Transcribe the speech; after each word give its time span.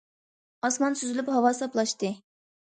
ئاسمان 0.69 0.97
سۈزۈلۈپ 1.03 1.31
ھاۋا 1.37 1.53
ساپلاشتى. 1.61 2.15